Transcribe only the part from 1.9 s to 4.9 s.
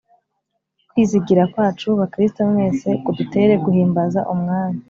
bakristo mwese, kudutere guhimbaza umwami